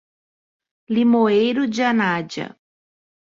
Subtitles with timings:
[0.89, 2.57] Limoeiro de Anadia